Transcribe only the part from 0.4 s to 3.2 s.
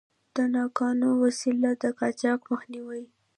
ناقانونه وسلو د قاچاق مخه نیولې.